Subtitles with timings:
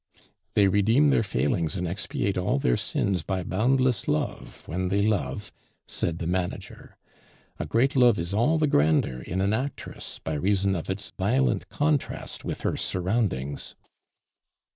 [0.55, 5.51] "They redeem their failings and expiate all their sins by boundless love, when they love,"
[5.87, 6.97] said the manager.
[7.59, 11.69] "A great love is all the grander in an actress by reason of its violent
[11.69, 13.75] contrast with her surroundings."